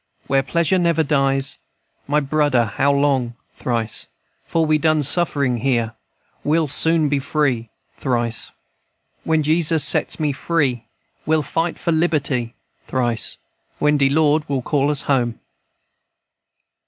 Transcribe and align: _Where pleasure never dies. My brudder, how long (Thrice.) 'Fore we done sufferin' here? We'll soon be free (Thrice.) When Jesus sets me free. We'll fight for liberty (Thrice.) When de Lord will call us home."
_Where 0.27 0.41
pleasure 0.41 0.79
never 0.79 1.03
dies. 1.03 1.59
My 2.07 2.19
brudder, 2.19 2.65
how 2.65 2.91
long 2.91 3.35
(Thrice.) 3.55 4.07
'Fore 4.43 4.65
we 4.65 4.79
done 4.79 5.03
sufferin' 5.03 5.57
here? 5.57 5.93
We'll 6.43 6.67
soon 6.67 7.07
be 7.07 7.19
free 7.19 7.69
(Thrice.) 7.99 8.49
When 9.23 9.43
Jesus 9.43 9.83
sets 9.83 10.19
me 10.19 10.31
free. 10.31 10.85
We'll 11.27 11.43
fight 11.43 11.77
for 11.77 11.91
liberty 11.91 12.55
(Thrice.) 12.87 13.37
When 13.77 13.95
de 13.97 14.09
Lord 14.09 14.49
will 14.49 14.63
call 14.63 14.89
us 14.89 15.03
home." 15.03 15.39